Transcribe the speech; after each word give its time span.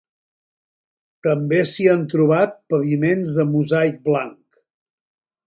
També 1.27 1.59
s'hi 1.71 1.85
han 1.91 2.07
trobat 2.15 2.57
paviments 2.75 3.35
de 3.37 3.47
mosaic 3.53 4.01
blanc. 4.09 4.43